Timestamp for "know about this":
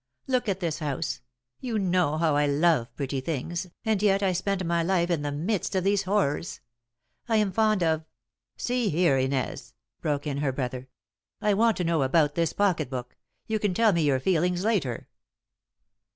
11.83-12.51